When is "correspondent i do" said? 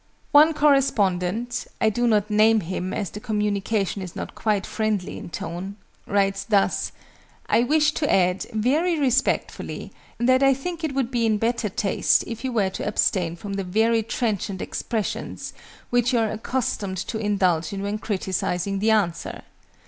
0.55-2.07